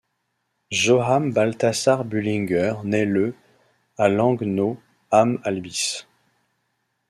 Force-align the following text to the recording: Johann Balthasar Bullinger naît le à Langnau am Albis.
Johann 0.71 1.31
Balthasar 1.31 2.03
Bullinger 2.05 2.77
naît 2.85 3.05
le 3.05 3.35
à 3.99 4.09
Langnau 4.09 4.81
am 5.11 5.39
Albis. 5.43 6.07